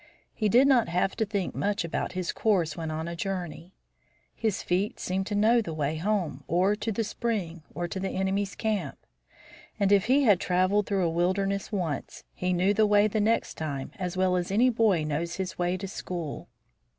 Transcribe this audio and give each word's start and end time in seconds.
He 0.33 0.49
did 0.49 0.67
not 0.67 0.87
have 0.89 1.15
to 1.17 1.25
think 1.25 1.53
much 1.53 1.83
about 1.85 2.13
his 2.13 2.31
course 2.31 2.75
when 2.75 2.89
on 2.89 3.07
a 3.07 3.15
journey. 3.15 3.75
His 4.33 4.63
feet 4.63 4.99
seemed 4.99 5.27
to 5.27 5.35
know 5.35 5.61
the 5.61 5.75
way 5.75 5.97
home, 5.97 6.43
or 6.47 6.75
to 6.75 6.91
the 6.91 7.03
spring, 7.03 7.61
or 7.75 7.87
to 7.87 7.99
the 7.99 8.09
enemy's 8.09 8.55
camp. 8.55 8.97
And 9.79 9.91
if 9.91 10.05
he 10.05 10.23
had 10.23 10.39
traveled 10.39 10.87
through 10.87 11.05
a 11.05 11.09
wilderness 11.11 11.71
once 11.71 12.23
he 12.33 12.51
knew 12.51 12.73
the 12.73 12.87
way 12.87 13.05
the 13.07 13.21
next 13.21 13.59
time 13.59 13.91
as 13.99 14.17
well 14.17 14.35
as 14.37 14.49
any 14.49 14.71
boy 14.71 15.03
knows 15.03 15.35
his 15.35 15.59
way 15.59 15.77
to 15.77 15.87
school. 15.87 16.49